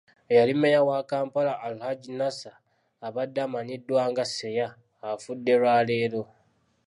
[0.31, 2.55] Eyali Mmeeya wa Kampala, Al-Hajji Nasser,
[3.07, 4.67] abadde amanyiddwa nga Seeya,
[5.09, 6.21] afudde lwa leero.